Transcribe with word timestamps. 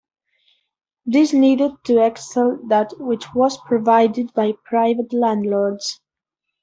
This 1.05 1.31
needed 1.31 1.73
to 1.83 2.03
excel 2.03 2.57
that 2.69 2.89
which 2.97 3.35
was 3.35 3.59
provided 3.67 4.33
by 4.33 4.53
private 4.65 5.13
landlords. 5.13 6.01